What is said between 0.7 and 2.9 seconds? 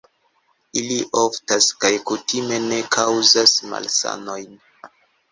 Ili oftas kaj kutime ne